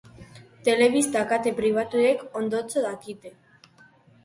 [0.67, 3.37] Telebista kate pribatuek ondotxo dakite.